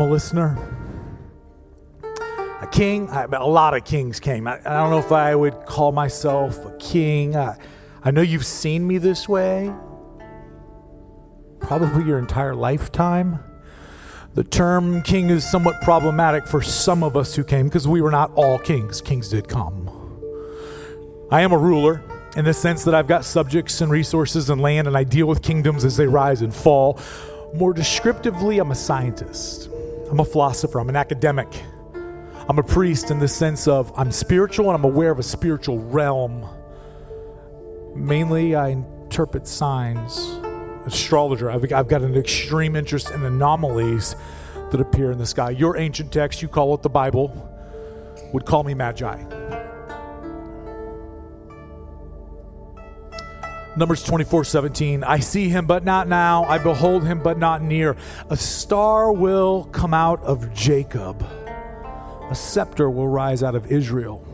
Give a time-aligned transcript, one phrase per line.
[0.00, 0.58] a listener.
[2.62, 4.46] A king, I, a lot of kings came.
[4.46, 7.36] I, I, don't know if I would call myself a king.
[7.36, 7.56] I,
[8.02, 9.72] I know you've seen me this way,
[11.60, 13.40] probably your entire lifetime.
[14.34, 18.10] The term king is somewhat problematic for some of us who came because we were
[18.10, 19.00] not all kings.
[19.00, 19.90] Kings did come.
[21.30, 22.02] I am a ruler
[22.36, 25.42] in the sense that I've got subjects and resources and land, and I deal with
[25.42, 27.00] kingdoms as they rise and fall.
[27.54, 29.70] More descriptively, I'm a scientist,
[30.10, 31.48] I'm a philosopher, I'm an academic.
[32.48, 35.78] I'm a priest in the sense of I'm spiritual and I'm aware of a spiritual
[35.78, 36.46] realm.
[37.94, 40.38] Mainly, I interpret signs
[40.86, 41.50] astrologer.
[41.50, 44.14] I've, I've got an extreme interest in anomalies
[44.70, 45.50] that appear in the sky.
[45.50, 47.52] Your ancient text, you call it the Bible,
[48.32, 49.24] would call me Magi.
[53.76, 55.04] Numbers 24 17.
[55.04, 56.44] I see him, but not now.
[56.44, 57.94] I behold him, but not near.
[58.30, 61.22] A star will come out of Jacob,
[62.30, 64.26] a scepter will rise out of Israel.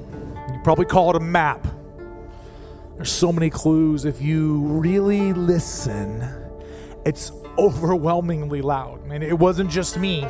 [0.53, 1.67] You probably call it a map.
[2.97, 4.05] There's so many clues.
[4.05, 6.23] If you really listen,
[7.05, 9.05] it's overwhelmingly loud.
[9.05, 10.25] I mean, it wasn't just me.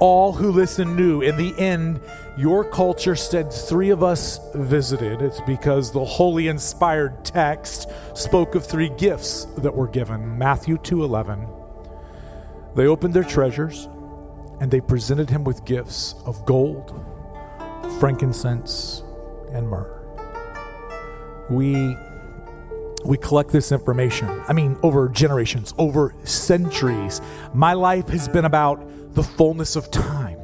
[0.00, 1.20] All who listened knew.
[1.20, 2.00] In the end,
[2.36, 5.20] your culture said three of us visited.
[5.20, 10.38] It's because the holy inspired text spoke of three gifts that were given.
[10.38, 11.46] Matthew 2:11.
[12.74, 13.88] They opened their treasures
[14.60, 16.94] and they presented him with gifts of gold,
[17.98, 19.02] frankincense,
[19.52, 19.96] and myrrh.
[21.50, 21.96] We
[23.04, 24.28] we collect this information.
[24.46, 27.20] I mean, over generations, over centuries.
[27.54, 30.38] My life has been about the fullness of time.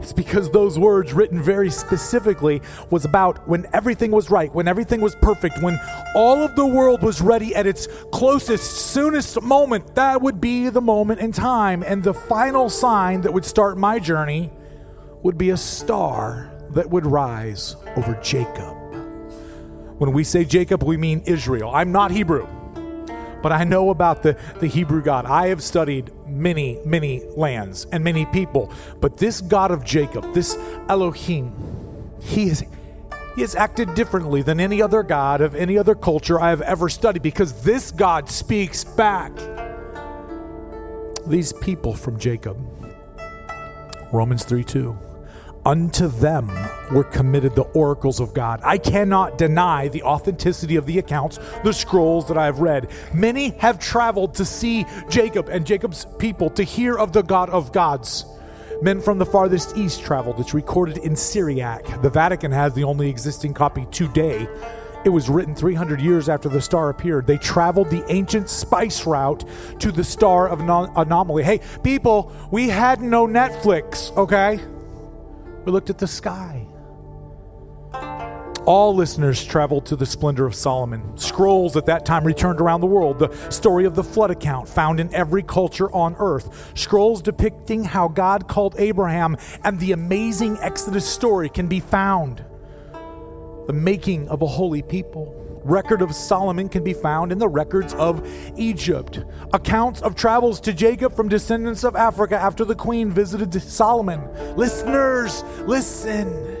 [0.00, 5.00] It's because those words, written very specifically, was about when everything was right, when everything
[5.00, 5.80] was perfect, when
[6.14, 9.94] all of the world was ready at its closest, soonest moment.
[9.96, 11.82] That would be the moment in time.
[11.82, 14.52] And the final sign that would start my journey
[15.22, 18.76] would be a star that would rise over Jacob.
[19.98, 21.70] When we say Jacob, we mean Israel.
[21.74, 22.46] I'm not Hebrew,
[23.46, 25.24] but I know about the, the Hebrew God.
[25.24, 30.56] I have studied many, many lands and many people, but this God of Jacob, this
[30.88, 31.52] Elohim,
[32.20, 32.64] he is.
[33.36, 36.88] He has acted differently than any other God of any other culture I have ever
[36.88, 39.30] studied because this God speaks back.
[41.28, 42.58] These people from Jacob.
[44.12, 44.98] Romans 3 2
[45.64, 46.50] unto them
[46.92, 48.60] were committed the oracles of God.
[48.62, 52.90] I cannot deny the authenticity of the accounts, the scrolls that I have read.
[53.12, 57.72] Many have traveled to see Jacob and Jacob's people, to hear of the God of
[57.72, 58.24] gods.
[58.82, 60.38] Men from the farthest east traveled.
[60.38, 62.02] It's recorded in Syriac.
[62.02, 64.46] The Vatican has the only existing copy today.
[65.04, 67.26] It was written 300 years after the star appeared.
[67.26, 69.44] They traveled the ancient spice route
[69.78, 71.44] to the star of non- anomaly.
[71.44, 74.60] Hey, people, we had no Netflix, okay?
[75.64, 76.65] We looked at the sky.
[78.66, 81.16] All listeners traveled to the splendor of Solomon.
[81.16, 83.20] Scrolls at that time returned around the world.
[83.20, 86.72] The story of the flood account found in every culture on earth.
[86.76, 92.44] Scrolls depicting how God called Abraham and the amazing Exodus story can be found.
[93.68, 97.94] The making of a holy people record of Solomon can be found in the records
[97.94, 99.24] of Egypt.
[99.52, 104.22] Accounts of travels to Jacob from descendants of Africa after the queen visited Solomon.
[104.56, 106.55] Listeners, listen.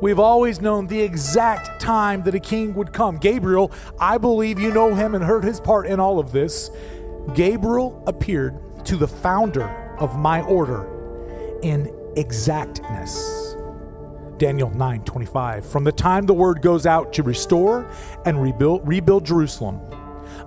[0.00, 3.16] We've always known the exact time that a king would come.
[3.16, 6.70] Gabriel, I believe you know him and heard his part in all of this.
[7.34, 13.56] Gabriel appeared to the founder of my order in exactness.
[14.36, 15.64] Daniel 9:25.
[15.64, 17.86] From the time the word goes out to restore
[18.26, 19.80] and rebuild rebuild Jerusalem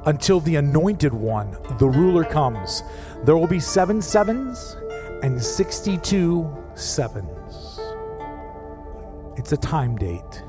[0.06, 2.84] until the anointed one, the ruler comes,
[3.24, 4.76] there will be 7 sevens
[5.24, 7.37] and 62 sevens.
[9.48, 10.44] It's a time date.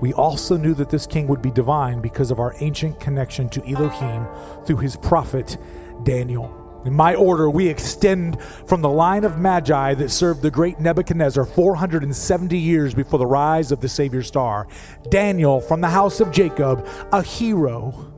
[0.00, 3.70] We also knew that this king would be divine because of our ancient connection to
[3.70, 4.26] Elohim
[4.64, 5.58] through his prophet
[6.02, 6.80] Daniel.
[6.86, 11.44] In my order, we extend from the line of Magi that served the great Nebuchadnezzar
[11.44, 14.66] 470 years before the rise of the Savior star.
[15.10, 18.14] Daniel from the house of Jacob, a hero.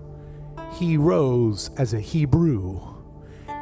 [0.74, 2.89] He rose as a Hebrew.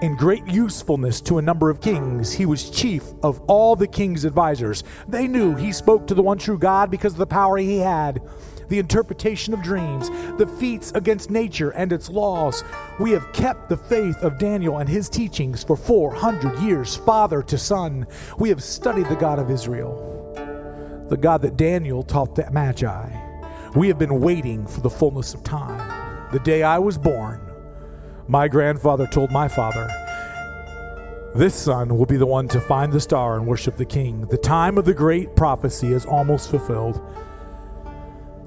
[0.01, 4.25] In great usefulness to a number of kings, he was chief of all the king's
[4.25, 4.85] advisors.
[5.09, 8.23] They knew he spoke to the one true God because of the power he had
[8.69, 12.63] the interpretation of dreams, the feats against nature and its laws.
[13.01, 17.59] We have kept the faith of Daniel and his teachings for 400 years, father to
[17.59, 18.07] son.
[18.39, 23.09] We have studied the God of Israel, the God that Daniel taught the Magi.
[23.75, 26.31] We have been waiting for the fullness of time.
[26.31, 27.48] The day I was born,
[28.29, 29.89] my grandfather told my father,
[31.35, 34.21] This son will be the one to find the star and worship the king.
[34.23, 37.01] The time of the great prophecy is almost fulfilled.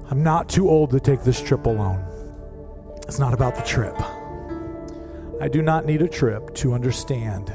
[0.08, 2.04] I'm not too old to take this trip alone.
[3.08, 3.96] It's not about the trip.
[5.40, 7.48] I do not need a trip to understand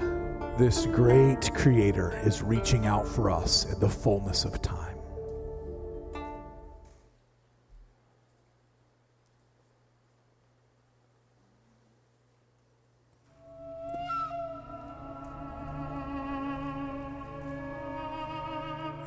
[0.58, 4.67] this great creator is reaching out for us in the fullness of time.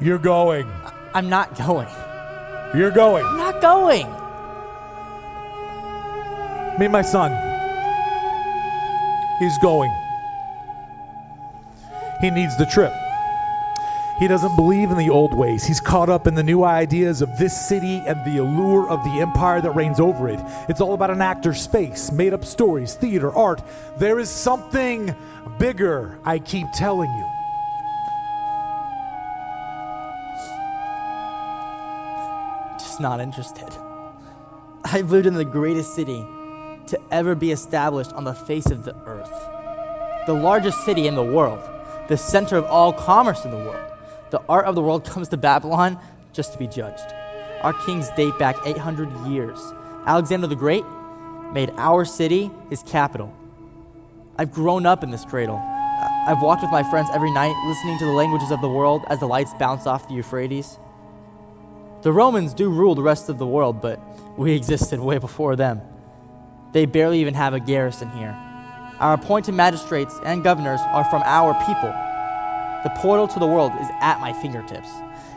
[0.00, 0.66] You're going.
[1.12, 1.88] I'm not going.
[2.74, 3.24] You're going.
[3.24, 4.06] I'm not going.
[6.78, 7.32] Meet my son.
[9.38, 9.90] He's going.
[12.20, 12.92] He needs the trip.
[14.18, 15.64] He doesn't believe in the old ways.
[15.64, 19.20] He's caught up in the new ideas of this city and the allure of the
[19.20, 20.38] empire that reigns over it.
[20.68, 23.62] It's all about an actor's space, made up stories, theater, art.
[23.98, 25.14] There is something
[25.58, 27.39] bigger, I keep telling you.
[33.00, 33.68] Not interested.
[34.84, 36.22] I've lived in the greatest city
[36.88, 39.32] to ever be established on the face of the earth.
[40.26, 41.66] The largest city in the world,
[42.08, 43.90] the center of all commerce in the world.
[44.30, 45.98] The art of the world comes to Babylon
[46.34, 47.14] just to be judged.
[47.62, 49.58] Our kings date back 800 years.
[50.04, 50.84] Alexander the Great
[51.54, 53.34] made our city his capital.
[54.36, 55.56] I've grown up in this cradle.
[56.26, 59.20] I've walked with my friends every night, listening to the languages of the world as
[59.20, 60.78] the lights bounce off the Euphrates.
[62.02, 64.00] The Romans do rule the rest of the world, but
[64.38, 65.82] we existed way before them.
[66.72, 68.34] They barely even have a garrison here.
[69.00, 71.92] Our appointed magistrates and governors are from our people.
[72.84, 74.88] The portal to the world is at my fingertips.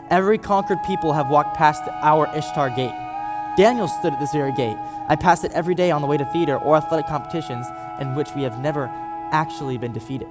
[0.10, 2.96] Every conquered people have walked past our Ishtar gate.
[3.58, 4.78] Daniel stood at this very gate.
[5.10, 7.68] I pass it every day on the way to theater or athletic competitions
[8.00, 8.86] in which we have never
[9.34, 10.30] actually been defeated.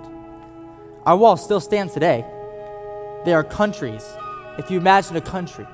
[1.04, 2.24] Our walls still stand today.
[3.26, 4.04] They are countries.
[4.56, 5.66] If you imagine a country,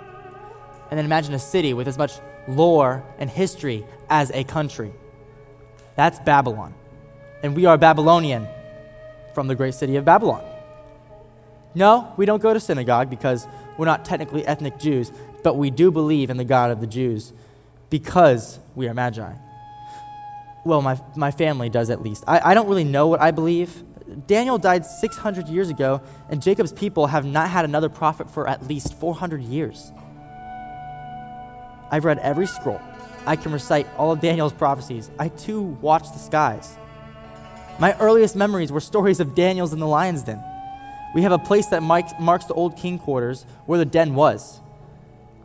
[0.90, 2.12] and then imagine a city with as much
[2.46, 4.93] lore and history as a country.
[5.96, 6.75] That's Babylon.
[7.43, 8.49] And we are Babylonian
[9.35, 10.44] from the great city of Babylon.
[11.75, 13.46] No, we don't go to synagogue because
[13.76, 15.12] we're not technically ethnic Jews,
[15.43, 17.32] but we do believe in the God of the Jews
[17.91, 19.32] because we are Magi.
[20.64, 22.25] Well, my, my family does at least.
[22.26, 23.84] I, I don't really know what I believe.
[24.26, 28.67] Daniel died 600 years ago, and Jacob's people have not had another prophet for at
[28.67, 29.93] least 400 years.
[31.90, 32.81] I've read every scroll.
[33.26, 35.11] I can recite all of Daniel's prophecies.
[35.19, 36.76] I too watch the skies.
[37.79, 40.43] My earliest memories were stories of Daniel's in the lion's den.
[41.14, 44.61] We have a place that marks the old king quarters where the den was.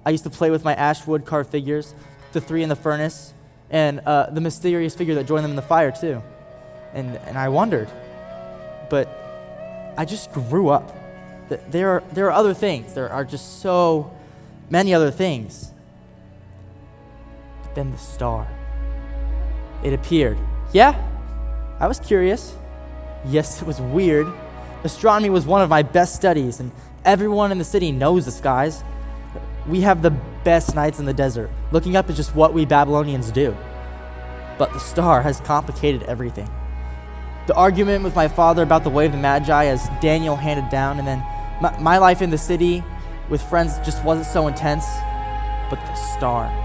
[0.06, 1.94] I used to play with my ashwood carved figures,
[2.32, 3.34] the three in the furnace,
[3.70, 6.22] and uh, the mysterious figure that joined them in the fire, too.
[6.94, 7.90] And, and I wondered.
[8.90, 9.08] But
[9.98, 10.96] I just grew up.
[11.70, 12.94] There are, there are other things.
[12.94, 14.12] There are just so
[14.70, 15.73] many other things.
[17.76, 18.48] Then the star.
[19.84, 20.38] It appeared.
[20.72, 20.96] Yeah,
[21.80, 22.56] I was curious.
[23.26, 24.28] Yes, it was weird
[24.84, 26.70] Astronomy was one of my best studies, and
[27.06, 28.84] everyone in the city knows the skies.
[29.66, 30.12] We have the
[30.44, 31.50] best nights in the desert.
[31.72, 33.56] Looking up is just what we Babylonians do.
[34.58, 36.50] But the star has complicated everything.
[37.48, 41.00] The argument with my father about the way of the Magi, as Daniel handed down,
[41.00, 41.20] and then
[41.62, 42.84] my, my life in the city
[43.30, 44.86] with friends just wasn't so intense.
[45.70, 46.63] But the star.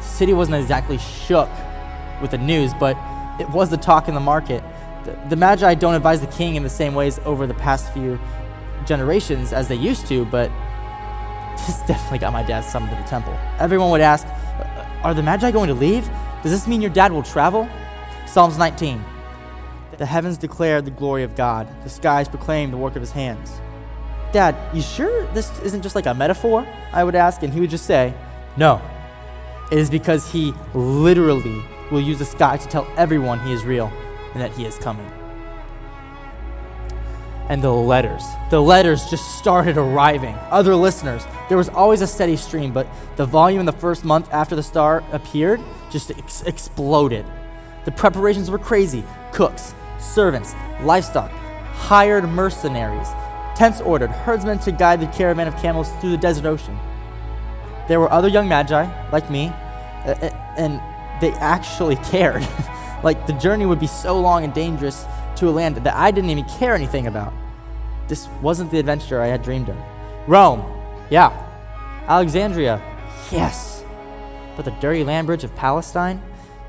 [0.00, 1.48] The city wasn't exactly shook
[2.20, 2.96] with the news, but
[3.40, 4.62] it was the talk in the market
[5.04, 8.18] the, the Magi don't advise the king in the same ways over the past few
[8.86, 10.48] generations as they used to, but
[11.66, 13.36] this definitely got my dad summoned to the temple.
[13.58, 16.08] Everyone would ask, uh, Are the Magi going to leave?
[16.42, 17.68] Does this mean your dad will travel?
[18.26, 19.02] Psalms 19.
[19.96, 23.52] The heavens declare the glory of God, the skies proclaim the work of his hands.
[24.32, 26.66] Dad, you sure this isn't just like a metaphor?
[26.92, 28.14] I would ask, and he would just say,
[28.56, 28.80] No.
[29.70, 33.92] It is because he literally will use the sky to tell everyone he is real
[34.32, 35.10] and that he is coming.
[37.48, 38.22] And the letters.
[38.50, 40.34] The letters just started arriving.
[40.50, 41.24] Other listeners.
[41.48, 42.86] There was always a steady stream, but
[43.16, 45.60] the volume in the first month after the star appeared
[45.90, 47.26] just ex- exploded.
[47.84, 51.30] The preparations were crazy cooks, servants, livestock,
[51.72, 53.08] hired mercenaries,
[53.56, 56.78] tents ordered, herdsmen to guide the caravan of camels through the desert ocean.
[57.90, 59.52] There were other young magi, like me,
[60.56, 60.80] and
[61.20, 62.46] they actually cared.
[63.02, 65.04] Like the journey would be so long and dangerous
[65.38, 67.32] to a land that I didn't even care anything about.
[68.06, 69.76] This wasn't the adventure I had dreamed of.
[70.28, 70.62] Rome,
[71.10, 71.32] yeah.
[72.06, 72.80] Alexandria,
[73.32, 73.82] yes.
[74.54, 76.22] But the dirty land bridge of Palestine,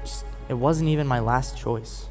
[0.04, 2.08] just, it wasn't even my last choice.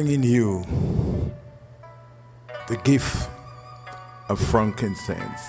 [0.00, 0.64] Bringing you
[2.68, 3.28] the gift
[4.30, 5.42] of frankincense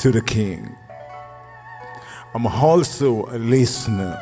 [0.00, 0.68] to the king.
[2.34, 4.18] I'm also a listener.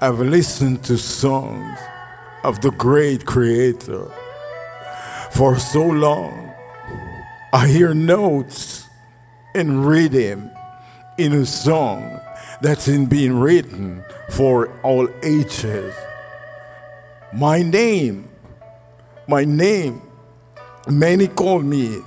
[0.00, 1.78] I've listened to songs
[2.42, 4.10] of the great creator
[5.30, 6.54] for so long.
[7.52, 8.88] I hear notes
[9.54, 10.50] and rhythm
[11.18, 12.18] in a song
[12.62, 15.94] that's being written for all ages.
[17.32, 18.28] My name,
[19.26, 20.00] my name,
[20.88, 21.98] many call me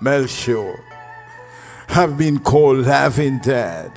[0.00, 0.84] Melchior,
[1.88, 3.92] have been called Larvandad.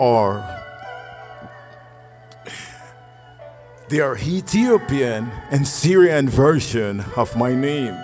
[0.00, 0.62] Are
[3.88, 7.96] They are Ethiopian and Syrian version of my name.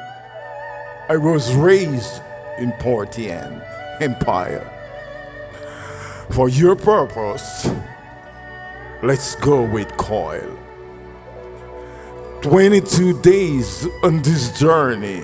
[1.08, 2.22] I was raised
[2.58, 3.60] in Parthian
[4.00, 4.70] Empire.
[6.30, 7.68] For your purpose,
[9.02, 10.59] let's go with Kyle.
[12.42, 15.22] 22 days on this journey,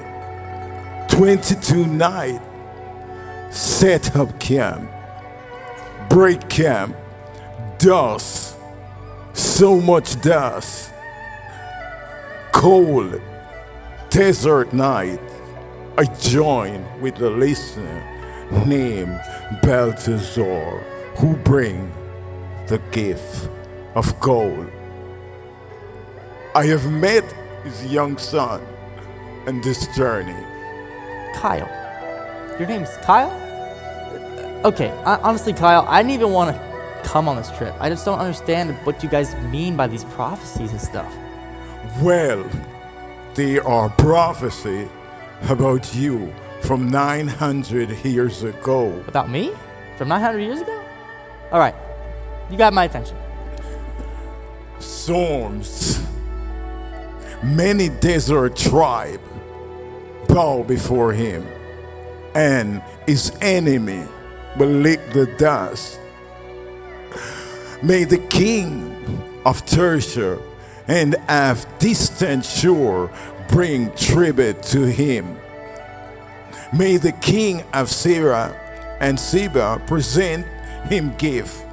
[1.08, 2.44] 22 nights,
[3.50, 4.90] set up camp,
[6.10, 6.94] break camp,
[7.78, 8.58] dust,
[9.32, 10.92] so much dust,
[12.52, 13.18] cold,
[14.10, 15.20] desert night.
[15.96, 18.02] I join with the listener
[18.66, 19.18] named
[19.62, 20.80] Balthazar
[21.16, 21.90] who bring
[22.66, 23.48] the gift
[23.94, 24.70] of gold.
[26.56, 27.30] I have met
[27.64, 28.66] his young son
[29.46, 30.42] on this journey.
[31.34, 31.68] Kyle.
[32.58, 33.30] Your name's Kyle?
[34.64, 37.74] Okay, I, honestly, Kyle, I didn't even want to come on this trip.
[37.78, 41.14] I just don't understand what you guys mean by these prophecies and stuff.
[42.00, 42.48] Well,
[43.34, 44.88] they are prophecy
[45.50, 46.32] about you
[46.62, 49.04] from 900 years ago.
[49.08, 49.52] About me?
[49.98, 50.82] From 900 years ago?
[51.52, 51.74] All right,
[52.50, 53.18] you got my attention.
[54.78, 55.85] Storms.
[57.42, 59.20] Many desert tribe
[60.28, 61.46] bow before him,
[62.34, 64.02] and his enemy
[64.58, 66.00] will lick the dust.
[67.82, 68.94] May the king
[69.44, 70.38] of Tarshish
[70.88, 73.10] and of distant shore
[73.48, 75.38] bring tribute to him.
[76.72, 78.58] May the king of Syria
[79.00, 80.46] and Seba present
[80.88, 81.64] him gift.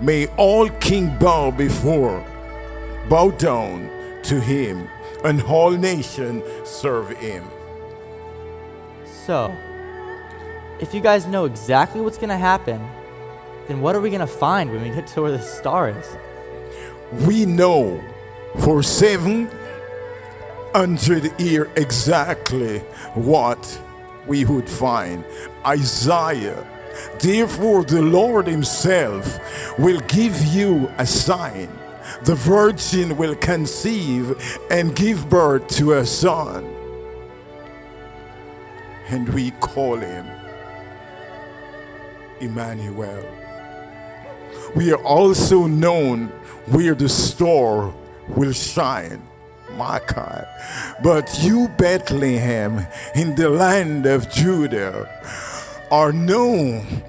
[0.00, 2.24] May all king bow before,
[3.08, 3.90] bow down
[4.24, 4.88] to him,
[5.24, 7.44] and all nation serve him.
[9.04, 9.54] So,
[10.80, 12.80] if you guys know exactly what's gonna happen,
[13.68, 16.16] then what are we gonna find when we get to where the star is?
[17.26, 18.02] We know
[18.60, 19.50] for seven
[20.74, 22.78] hundred years exactly
[23.14, 23.80] what
[24.26, 25.24] we would find.
[25.66, 26.66] Isaiah.
[27.18, 29.38] Therefore, the Lord Himself
[29.78, 31.68] will give you a sign.
[32.24, 34.36] The virgin will conceive
[34.70, 36.64] and give birth to a son.
[39.08, 40.26] And we call him
[42.40, 43.24] Emmanuel.
[44.76, 46.28] We are also known
[46.66, 47.92] where the star
[48.28, 49.26] will shine.
[49.76, 50.00] My.
[51.02, 55.08] But you, Bethlehem, in the land of Judah,
[55.90, 57.02] are known,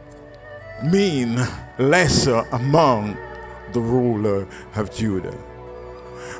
[0.83, 1.39] mean
[1.77, 3.17] lesser among
[3.73, 5.37] the ruler of Judah.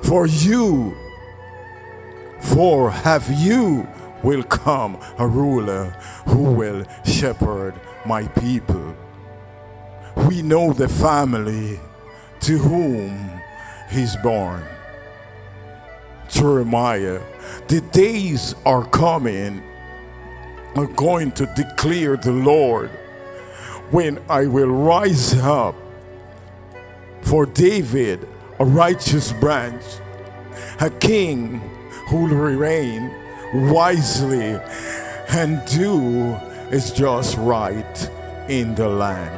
[0.04, 0.96] For you,
[2.42, 3.88] for have you
[4.24, 5.86] will come a ruler
[6.26, 7.74] who will shepherd
[8.06, 8.96] my people.
[10.28, 11.80] We know the family
[12.42, 13.42] to whom
[13.90, 14.64] he's born.
[16.30, 17.22] Jeremiah,
[17.68, 19.62] the days are coming,
[20.76, 22.90] are going to declare the Lord
[23.92, 25.76] when I will rise up
[27.24, 28.28] for David,
[28.60, 29.84] a righteous branch,
[30.80, 31.60] a king
[32.10, 33.14] who will reign
[33.54, 34.60] wisely
[35.30, 36.34] and do
[36.72, 38.10] is just right
[38.50, 39.38] in the land.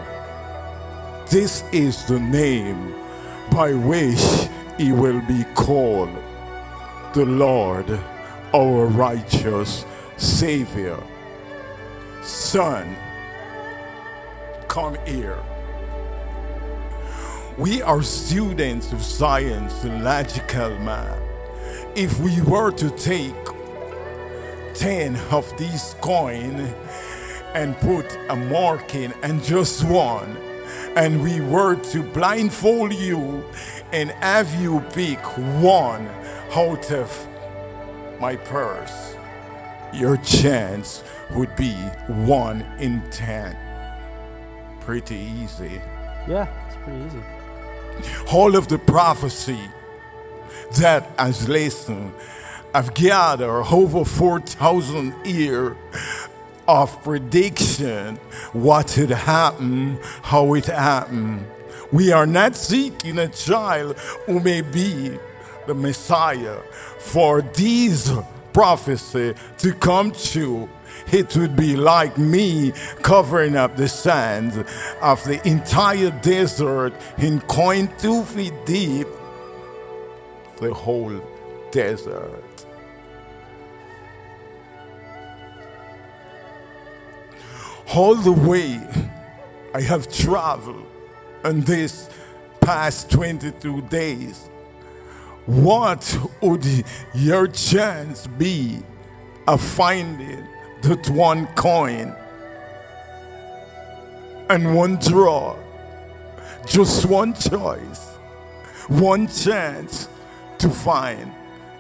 [1.29, 2.93] This is the name
[3.51, 6.09] by which he will be called
[7.13, 7.99] the Lord,
[8.53, 9.85] our righteous
[10.17, 11.01] Savior.
[12.21, 12.95] Son,
[14.67, 15.37] come here.
[17.57, 21.19] We are students of science and logical math.
[21.95, 23.35] If we were to take
[24.73, 26.73] 10 of these coins
[27.53, 30.35] and put a mark in and just one,
[30.95, 33.45] and we were to blindfold you
[33.91, 35.19] and have you pick
[35.61, 36.07] one
[36.55, 37.27] out of
[38.19, 39.15] my purse,
[39.93, 41.03] your chance
[41.35, 41.73] would be
[42.25, 43.55] one in ten.
[44.79, 45.79] Pretty easy.
[46.27, 47.21] Yeah, it's pretty easy.
[48.31, 49.59] All of the prophecy
[50.79, 52.13] that as lesson.
[52.73, 55.77] I've gathered over 4,000 years
[56.67, 58.15] of prediction,
[58.53, 61.45] what had happened, how it happened.
[61.91, 65.19] We are not seeking a child who may be
[65.67, 66.57] the Messiah.
[66.97, 68.11] For these
[68.53, 70.67] prophecy to come true,
[71.11, 72.71] it would be like me
[73.01, 74.57] covering up the sands
[75.01, 79.07] of the entire desert in coin two feet deep,
[80.57, 81.21] the whole
[81.71, 82.43] desert.
[87.93, 88.81] All the way
[89.73, 90.87] I have traveled
[91.45, 92.09] in this
[92.59, 94.49] past 22 days,
[95.45, 96.65] what would
[97.13, 98.79] your chance be
[99.47, 100.47] of finding
[100.83, 102.15] that one coin
[104.49, 105.57] and one draw?
[106.65, 108.15] Just one choice,
[108.87, 110.07] one chance
[110.59, 111.31] to find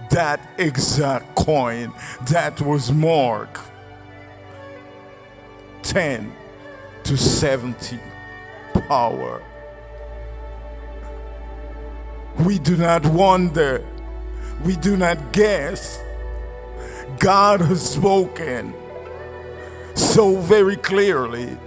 [0.09, 1.93] that exact coin
[2.29, 3.61] that was marked
[5.83, 6.33] 10
[7.03, 7.99] to 70
[8.87, 9.41] power.
[12.39, 13.85] We do not wonder,
[14.63, 15.99] we do not guess.
[17.19, 18.73] God has spoken
[19.95, 21.57] so very clearly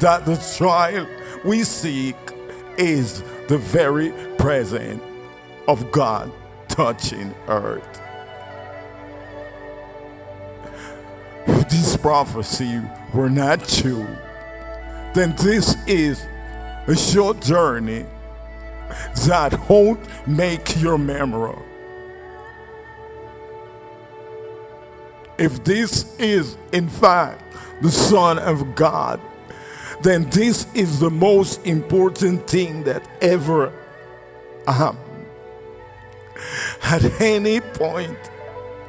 [0.00, 1.06] that the trial
[1.44, 2.16] we seek
[2.76, 5.02] is the very presence
[5.68, 6.30] of God
[6.68, 8.00] touching earth.
[11.46, 12.80] If this prophecy
[13.12, 14.06] were not true,
[15.14, 16.26] then this is
[16.86, 18.04] a short journey
[19.26, 21.56] that won't make your memory.
[25.38, 27.43] If this is, in fact,
[27.84, 29.20] the Son of God,
[30.00, 33.70] then this is the most important thing that ever
[34.66, 35.26] happened
[36.82, 38.18] at any point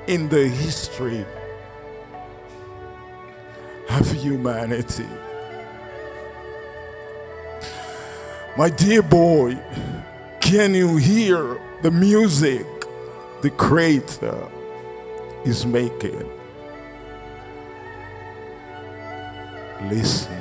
[0.08, 1.26] in the history
[3.90, 5.10] of humanity.
[8.58, 9.58] My dear boy,
[10.40, 12.66] can you hear the music
[13.42, 14.48] the Creator
[15.44, 16.35] is making?
[19.90, 20.32] Listen.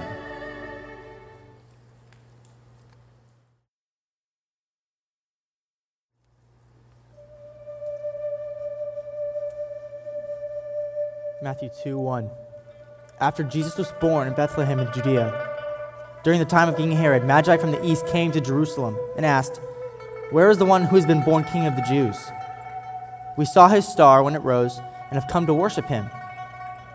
[11.42, 12.30] Matthew 2 1.
[13.20, 15.50] After Jesus was born in Bethlehem in Judea,
[16.22, 19.60] during the time of King Herod, Magi from the east came to Jerusalem and asked,
[20.30, 22.16] Where is the one who has been born king of the Jews?
[23.36, 26.08] We saw his star when it rose and have come to worship him.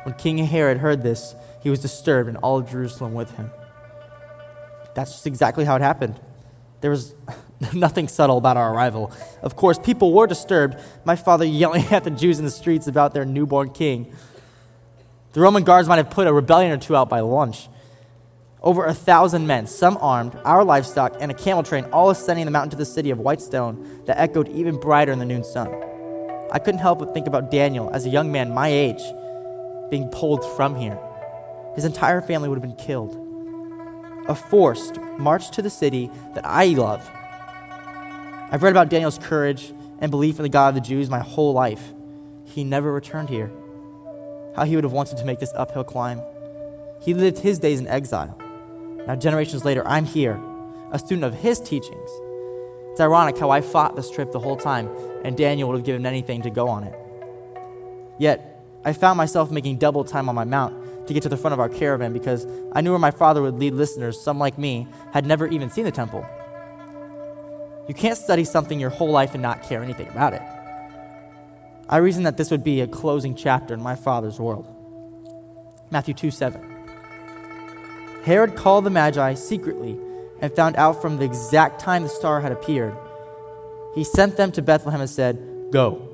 [0.04, 3.52] When King Herod heard this, he was disturbed, and all of Jerusalem with him.
[4.96, 6.20] That's just exactly how it happened.
[6.82, 7.14] There was
[7.74, 9.12] nothing subtle about our arrival.
[9.42, 13.14] Of course, people were disturbed, my father yelling at the Jews in the streets about
[13.14, 14.14] their newborn king.
[15.34, 17.68] The Roman guards might have put a rebellion or two out by lunch.
[18.62, 22.52] Over a thousand men, some armed, our livestock, and a camel train, all ascending the
[22.52, 25.68] mountain to the city of white stone that echoed even brighter in the noon sun.
[26.52, 29.02] I couldn't help but think about Daniel as a young man my age
[29.90, 31.00] being pulled from here.
[31.76, 33.18] His entire family would have been killed.
[34.28, 37.10] A forced march to the city that I love.
[38.52, 41.54] I've read about Daniel's courage and belief in the God of the Jews my whole
[41.54, 41.94] life.
[42.46, 43.52] He never returned here.
[44.56, 46.22] How he would have wanted to make this uphill climb.
[47.02, 48.38] He lived his days in exile.
[49.08, 50.40] Now, generations later, I'm here,
[50.92, 52.10] a student of his teachings.
[52.92, 54.90] It's ironic how I fought this trip the whole time,
[55.24, 56.94] and Daniel would have given anything to go on it.
[58.18, 58.49] Yet,
[58.86, 61.60] I found myself making double time on my mount to get to the front of
[61.60, 65.26] our caravan because I knew where my father would lead listeners, some like me, had
[65.26, 66.26] never even seen the temple.
[67.88, 70.42] You can't study something your whole life and not care anything about it.
[71.90, 74.68] I reasoned that this would be a closing chapter in my father's world.
[75.90, 76.62] Matthew 2 7.
[78.24, 79.98] Herod called the Magi secretly
[80.40, 82.96] and found out from the exact time the star had appeared.
[83.96, 86.08] He sent them to Bethlehem and said, Go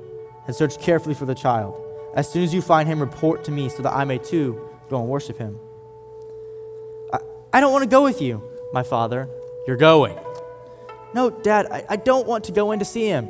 [0.46, 1.85] and search carefully for the child.
[2.16, 4.98] As soon as you find him, report to me so that I may too go
[4.98, 5.60] and worship him.
[7.12, 7.18] I,
[7.52, 9.28] I don't want to go with you, my father.
[9.66, 10.18] You're going.
[11.14, 13.28] No, Dad, I, I don't want to go in to see him.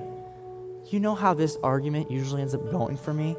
[0.88, 3.36] You know how this argument usually ends up going for me?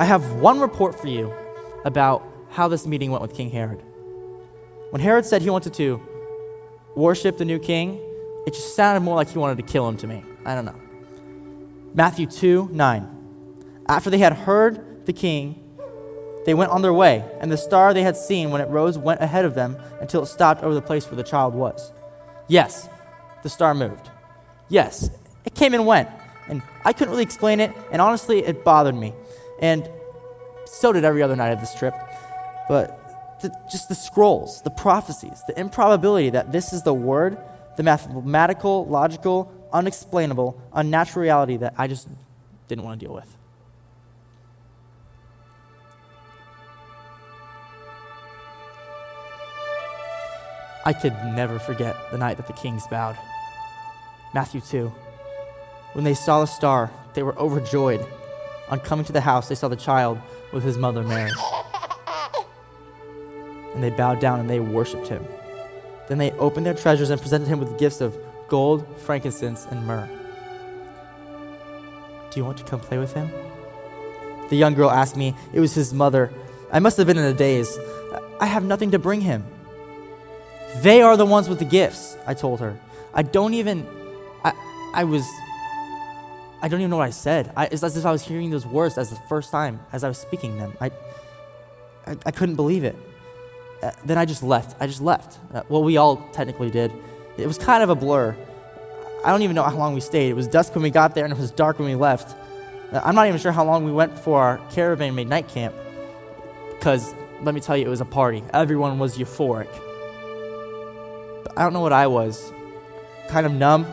[0.00, 1.32] I have one report for you
[1.84, 3.82] about how this meeting went with King Herod.
[4.90, 6.02] When Herod said he wanted to
[6.96, 8.00] worship the new king,
[8.46, 10.24] it just sounded more like he wanted to kill him to me.
[10.44, 10.80] I don't know.
[11.94, 13.11] Matthew 2 9.
[13.92, 15.62] After they had heard the king,
[16.46, 19.20] they went on their way, and the star they had seen when it rose went
[19.20, 21.92] ahead of them until it stopped over the place where the child was.
[22.48, 22.88] Yes,
[23.42, 24.08] the star moved.
[24.70, 25.10] Yes,
[25.44, 26.08] It came and went.
[26.48, 29.12] And I couldn't really explain it, and honestly, it bothered me.
[29.60, 29.88] And
[30.64, 31.94] so did every other night of this trip.
[32.68, 37.36] But the, just the scrolls, the prophecies, the improbability that this is the word,
[37.76, 42.08] the mathematical, logical, unexplainable, unnatural reality that I just
[42.68, 43.36] didn't want to deal with.
[50.84, 53.16] I could never forget the night that the kings bowed.
[54.34, 54.92] Matthew 2.
[55.92, 58.04] When they saw the star, they were overjoyed.
[58.68, 60.18] On coming to the house, they saw the child
[60.52, 61.30] with his mother Mary.
[63.74, 65.24] And they bowed down and they worshiped him.
[66.08, 68.16] Then they opened their treasures and presented him with gifts of
[68.48, 70.08] gold, frankincense, and myrrh.
[72.30, 73.30] Do you want to come play with him?
[74.48, 75.34] The young girl asked me.
[75.52, 76.32] It was his mother.
[76.72, 77.78] I must have been in a daze.
[78.40, 79.44] I have nothing to bring him.
[80.76, 82.78] They are the ones with the gifts, I told her.
[83.14, 83.86] I don't even.
[84.44, 84.52] I,
[84.94, 85.26] I was.
[86.62, 87.52] I don't even know what I said.
[87.56, 90.08] I, it's as if I was hearing those words as the first time as I
[90.08, 90.76] was speaking them.
[90.80, 90.90] I,
[92.06, 92.96] I, I couldn't believe it.
[93.82, 94.76] Uh, then I just left.
[94.80, 95.38] I just left.
[95.52, 96.92] Uh, well, we all technically did.
[97.36, 98.36] It was kind of a blur.
[99.24, 100.30] I don't even know how long we stayed.
[100.30, 102.36] It was dusk when we got there and it was dark when we left.
[102.92, 105.74] Uh, I'm not even sure how long we went before our caravan made night camp.
[106.70, 108.44] Because, let me tell you, it was a party.
[108.52, 109.68] Everyone was euphoric.
[111.56, 112.50] I don't know what I was.
[113.28, 113.86] Kind of numb.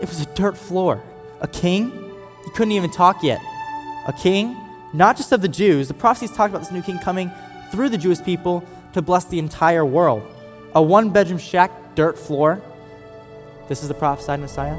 [0.00, 1.02] It was a dirt floor.
[1.40, 1.90] A king?
[2.44, 3.40] He couldn't even talk yet.
[4.06, 4.56] A king?
[4.92, 5.88] Not just of the Jews.
[5.88, 7.30] The prophecies talked about this new king coming
[7.70, 10.22] through the Jewish people to bless the entire world.
[10.74, 12.62] A one bedroom shack, dirt floor.
[13.68, 14.76] This is the prophesied Messiah.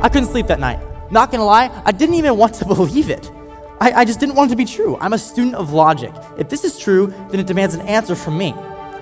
[0.00, 0.78] I couldn't sleep that night.
[1.10, 3.30] Not gonna lie, I didn't even want to believe it.
[3.80, 4.96] I, I just didn't want it to be true.
[5.00, 6.12] I'm a student of logic.
[6.38, 8.54] If this is true, then it demands an answer from me.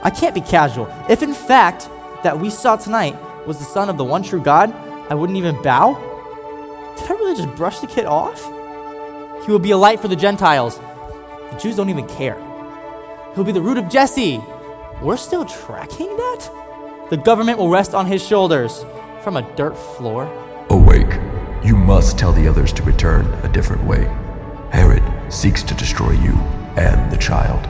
[0.03, 0.88] I can't be casual.
[1.09, 1.88] If in fact
[2.23, 4.73] that we saw tonight was the son of the one true God,
[5.11, 5.95] I wouldn't even bow?
[6.99, 8.43] Did I really just brush the kid off?
[9.45, 10.79] He will be a light for the Gentiles.
[11.51, 12.37] The Jews don't even care.
[13.35, 14.41] He'll be the root of Jesse.
[15.01, 16.51] We're still tracking that?
[17.11, 18.85] The government will rest on his shoulders
[19.23, 20.25] from a dirt floor.
[20.71, 21.19] Awake.
[21.65, 24.05] You must tell the others to return a different way.
[24.71, 26.33] Herod seeks to destroy you
[26.77, 27.69] and the child.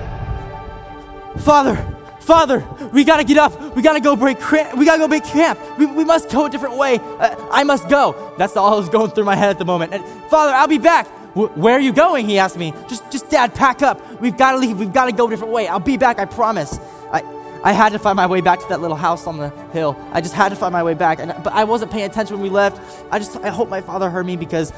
[1.41, 1.92] Father,
[2.23, 3.75] Father, we gotta get up.
[3.75, 4.39] We gotta go break.
[4.39, 4.79] Cramp.
[4.79, 5.59] We gotta go break camp.
[5.77, 6.99] We, we must go a different way.
[6.99, 8.33] Uh, I must go.
[8.39, 9.93] That's all that was going through my head at the moment.
[9.93, 11.09] And Father, I'll be back.
[11.35, 12.29] where are you going?
[12.29, 12.73] He asked me.
[12.89, 14.21] Just, just Dad, pack up.
[14.21, 14.79] We've gotta leave.
[14.79, 15.67] We've gotta go a different way.
[15.67, 16.21] I'll be back.
[16.21, 16.79] I promise.
[17.11, 17.25] I,
[17.65, 19.97] I had to find my way back to that little house on the hill.
[20.13, 21.19] I just had to find my way back.
[21.19, 22.81] And, but I wasn't paying attention when we left.
[23.11, 24.73] I just, I hope my father heard me because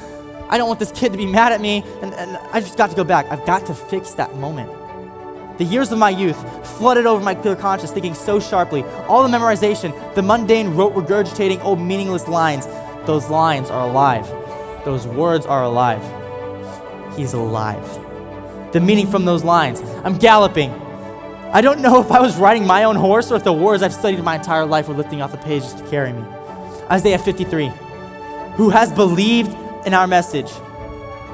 [0.48, 1.84] I don't want this kid to be mad at me.
[2.00, 3.30] And, and I just got to go back.
[3.30, 4.70] I've got to fix that moment.
[5.58, 6.36] The years of my youth
[6.78, 8.82] flooded over my clear conscience, thinking so sharply.
[9.08, 12.66] All the memorization, the mundane rote regurgitating old meaningless lines.
[13.06, 14.26] Those lines are alive.
[14.84, 16.02] Those words are alive.
[17.16, 17.84] He's alive.
[18.72, 19.80] The meaning from those lines.
[20.02, 20.70] I'm galloping.
[21.52, 23.94] I don't know if I was riding my own horse or if the words I've
[23.94, 26.24] studied my entire life were lifting off the pages to carry me.
[26.90, 27.70] Isaiah 53.
[28.56, 29.54] Who has believed
[29.86, 30.50] in our message?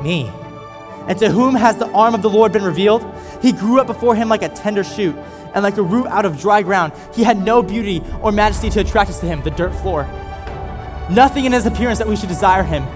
[0.03, 0.31] Me.
[1.09, 3.03] And to whom has the arm of the Lord been revealed?
[3.41, 5.17] He grew up before him like a tender shoot,
[5.55, 6.93] and like a root out of dry ground.
[7.15, 10.05] He had no beauty or majesty to attract us to him, the dirt floor.
[11.11, 12.87] Nothing in his appearance that we should desire him.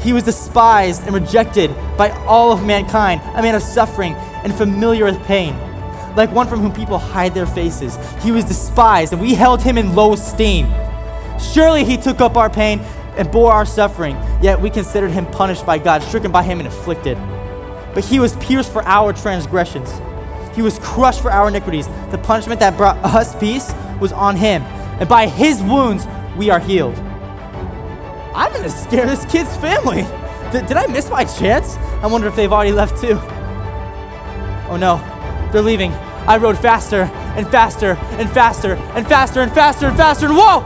[0.00, 5.04] He was despised and rejected by all of mankind, a man of suffering and familiar
[5.04, 5.56] with pain.
[6.16, 9.78] Like one from whom people hide their faces, he was despised, and we held him
[9.78, 10.72] in low esteem.
[11.40, 12.80] Surely he took up our pain
[13.16, 16.68] and bore our suffering, yet we considered him punished by God, stricken by him, and
[16.68, 17.18] afflicted.
[17.94, 19.92] But he was pierced for our transgressions.
[20.54, 21.86] He was crushed for our iniquities.
[22.10, 24.62] The punishment that brought us peace was on him.
[25.00, 26.94] And by his wounds, we are healed.
[28.34, 30.02] I'm gonna scare this kid's family.
[30.52, 31.76] D- did I miss my chance?
[32.02, 33.18] I wonder if they've already left too.
[34.68, 34.98] Oh no,
[35.52, 35.92] they're leaving.
[36.26, 37.02] I rode faster
[37.36, 40.62] and faster and faster and faster and faster and faster and whoa!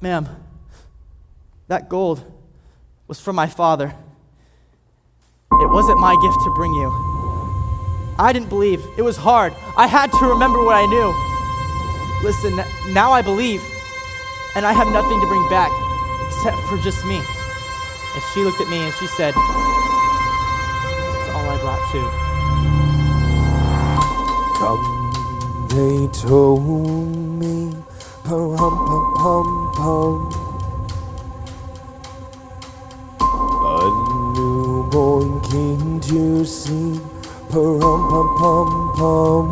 [0.00, 0.28] Ma'am,
[1.68, 2.24] that gold
[3.10, 3.92] was from my father.
[5.50, 6.88] It wasn't my gift to bring you.
[8.20, 8.86] I didn't believe.
[8.96, 9.52] It was hard.
[9.76, 11.12] I had to remember what I knew.
[12.22, 12.54] Listen,
[12.94, 13.60] now I believe,
[14.54, 15.72] and I have nothing to bring back
[16.28, 17.16] except for just me.
[17.16, 22.06] And she looked at me and she said, That's all I brought too.
[24.54, 24.82] Come,
[25.74, 27.74] they told me,
[28.22, 30.49] pum pum pum pum.
[34.90, 37.00] Newborn king to see,
[37.50, 39.46] pum pum pum pum.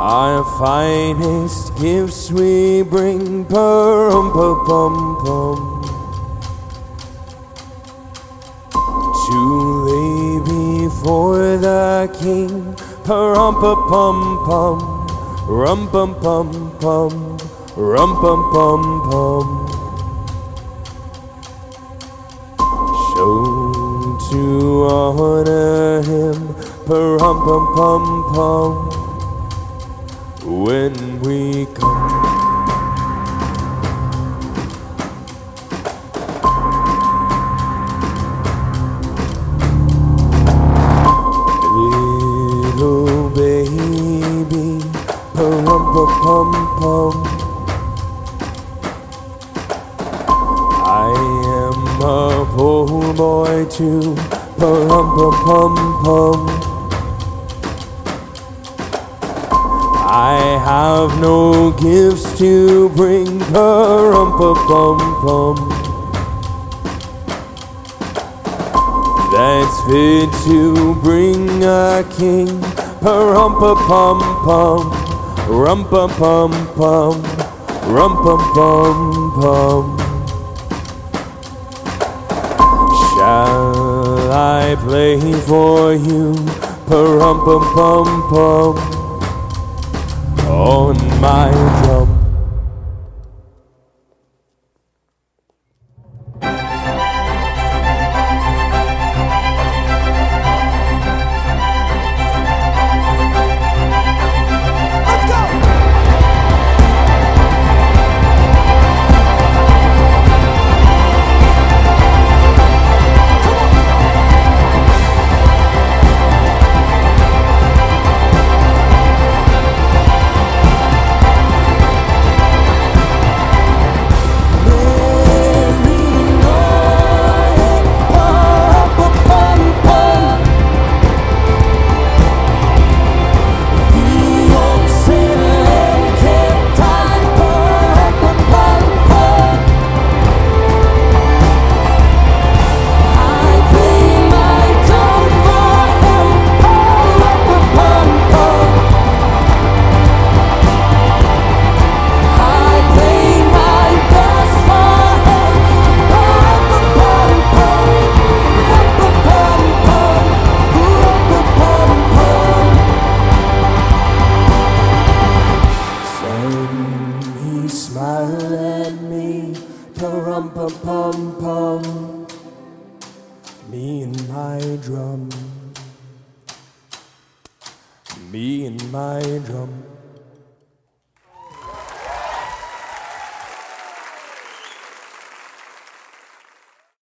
[0.00, 5.58] Our finest gifts we bring, pum pum pum pum.
[9.26, 9.38] To
[9.88, 14.78] lay before the king, pum pum pum,
[15.48, 17.38] rum pum pum pum,
[17.76, 19.57] rum pum pum pum.
[24.84, 26.54] Honor him,
[26.86, 28.72] pum pum pum pum
[30.64, 32.36] when we come.
[42.78, 44.80] Little baby,
[45.34, 47.14] pum pum.
[50.90, 51.10] I
[51.58, 54.16] am a poor boy too,
[54.58, 56.40] pum pum pum pum.
[60.10, 65.56] I have no gifts to bring, pum pum pum.
[69.32, 72.60] That's fit to bring a king,
[73.00, 73.54] pum
[73.86, 74.90] pum pum,
[75.48, 77.22] rum pum pum pum,
[77.94, 79.98] rum pum pum pum.
[83.14, 83.87] Shall
[84.30, 86.34] I play for you,
[86.86, 88.76] pum pum pum pum,
[90.46, 91.50] on my
[91.84, 92.17] drum?